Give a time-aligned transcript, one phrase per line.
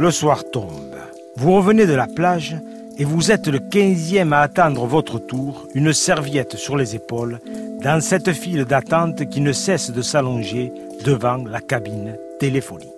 [0.00, 0.96] Le soir tombe.
[1.36, 2.56] Vous revenez de la plage
[2.96, 7.38] et vous êtes le quinzième à attendre votre tour, une serviette sur les épaules,
[7.82, 10.72] dans cette file d'attente qui ne cesse de s'allonger
[11.04, 12.88] devant la cabine téléphonique.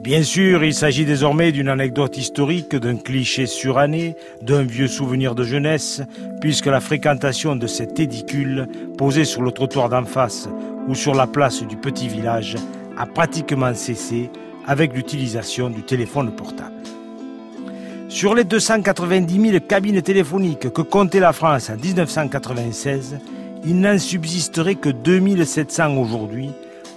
[0.00, 5.44] Bien sûr, il s'agit désormais d'une anecdote historique, d'un cliché suranné, d'un vieux souvenir de
[5.44, 6.02] jeunesse,
[6.40, 8.66] puisque la fréquentation de cet édicule,
[8.98, 10.48] posé sur le trottoir d'en face
[10.88, 12.56] ou sur la place du petit village,
[12.98, 14.30] a pratiquement cessé
[14.66, 16.72] avec l'utilisation du téléphone portable.
[18.08, 23.18] Sur les 290 000 cabines téléphoniques que comptait la France en 1996,
[23.64, 26.50] il n'en subsisterait que 2700 aujourd'hui,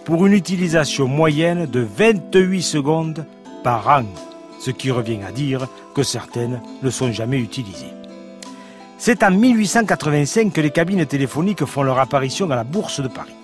[0.06, 3.26] pour une utilisation moyenne de 28 secondes
[3.64, 4.06] par an,
[4.60, 7.94] ce qui revient à dire que certaines ne sont jamais utilisées.
[8.98, 13.36] C'est en 1885 que les cabines téléphoniques font leur apparition à la Bourse de Paris.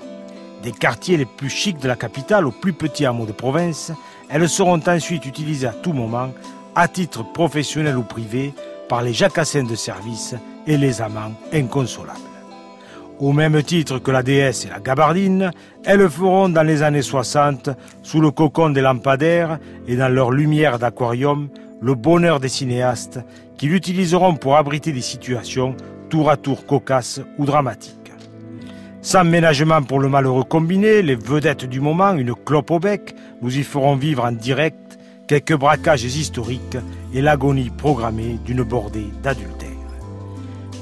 [0.63, 3.91] Des quartiers les plus chics de la capitale aux plus petits hameaux de province,
[4.29, 6.29] elles seront ensuite utilisées à tout moment,
[6.75, 8.53] à titre professionnel ou privé,
[8.89, 10.35] par les jacassins de service
[10.67, 12.19] et les amants inconsolables.
[13.19, 15.51] Au même titre que la déesse et la gabardine,
[15.85, 17.69] elles feront dans les années 60,
[18.03, 21.47] sous le cocon des lampadaires et dans leur lumière d'aquarium,
[21.81, 23.19] le bonheur des cinéastes
[23.57, 25.75] qui l'utiliseront pour abriter des situations
[26.09, 28.04] tour à tour cocasses ou dramatiques.
[29.05, 33.55] Sans ménagement pour le malheureux combiné, les vedettes du moment, une clope au bec, nous
[33.55, 34.97] y ferons vivre en direct
[35.27, 36.79] quelques braquages historiques
[37.13, 39.69] et l'agonie programmée d'une bordée d'adultère.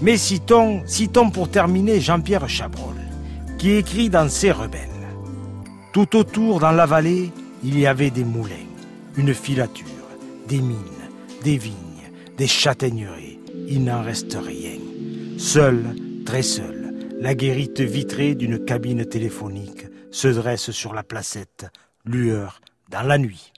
[0.01, 2.95] Mais citons, citons pour terminer Jean-Pierre Chabrol,
[3.57, 4.87] qui écrit dans Ses rebelles.
[5.91, 7.29] Tout autour, dans la vallée,
[7.61, 8.55] il y avait des moulins,
[9.17, 9.85] une filature,
[10.47, 10.77] des mines,
[11.43, 11.73] des vignes,
[12.37, 13.37] des châtaigneraies.
[13.67, 14.79] Il n'en reste rien.
[15.37, 15.93] Seul,
[16.25, 16.82] très seul,
[17.23, 21.67] la guérite vitrée d'une cabine téléphonique se dresse sur la placette,
[22.03, 23.53] lueur dans la nuit.